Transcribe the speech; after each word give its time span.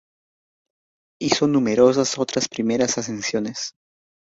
Hizo 1.21 1.45
numerosas 1.47 2.17
otras 2.17 2.47
primeras 2.49 2.97
ascensiones. 2.97 3.75